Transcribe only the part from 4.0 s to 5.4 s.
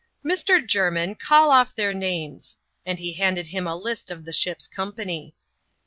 of the ship's company.